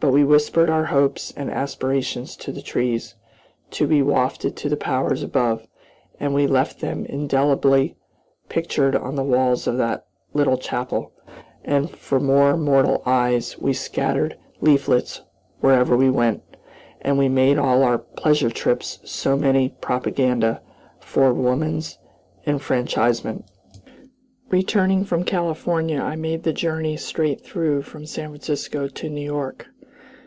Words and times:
But 0.00 0.12
we 0.12 0.22
whispered 0.22 0.70
our 0.70 0.84
hopes 0.86 1.32
and 1.36 1.50
aspirations 1.50 2.36
to 2.36 2.52
the 2.52 2.62
trees, 2.62 3.16
to 3.72 3.84
be 3.88 4.00
wafted 4.00 4.54
to 4.58 4.68
the 4.68 4.76
powers 4.76 5.24
above, 5.24 5.66
and 6.20 6.32
we 6.32 6.46
left 6.46 6.78
them 6.78 7.04
indelibly 7.06 7.96
pictured 8.48 8.94
on 8.94 9.16
the 9.16 9.24
walls 9.24 9.66
of 9.66 9.76
the 9.76 10.04
little 10.32 10.56
chapel, 10.56 11.10
and 11.64 11.90
for 11.90 12.20
more 12.20 12.56
mortal 12.56 13.02
eyes 13.06 13.58
we 13.58 13.72
scattered 13.72 14.38
leaflets 14.60 15.22
wherever 15.62 15.96
we 15.96 16.10
went, 16.10 16.44
and 17.00 17.18
made 17.34 17.58
all 17.58 17.82
our 17.82 17.98
pleasure 17.98 18.50
trips 18.50 19.00
so 19.02 19.36
many 19.36 19.68
propaganda 19.80 20.62
for 21.00 21.34
woman's 21.34 21.98
enfranchisement. 22.46 23.46
Returning 24.48 25.04
from 25.04 25.24
California 25.24 26.00
I 26.00 26.14
made 26.14 26.44
the 26.44 26.52
journey 26.52 26.96
straight 26.96 27.40
through 27.40 27.82
from 27.82 28.06
San 28.06 28.28
Francisco 28.28 28.86
to 28.86 29.10
New 29.10 29.24
York. 29.26 29.66